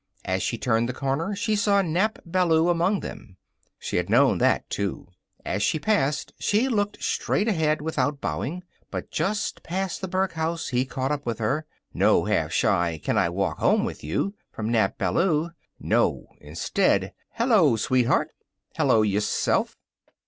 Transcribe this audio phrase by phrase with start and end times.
[0.25, 3.37] As she turned the corner she saw Nap Ballou among them.
[3.77, 5.05] She had known that, too.
[5.45, 8.63] As she passed she looked straight ahead, without bowing.
[8.89, 11.67] But just past the Burke House he caught up with her.
[11.93, 15.51] No half shy "Can I walk home with you?" from Nap Ballou.
[15.79, 16.25] No.
[16.39, 18.31] Instead: "Hello, sweetheart!"
[18.75, 19.77] "Hello, yourself."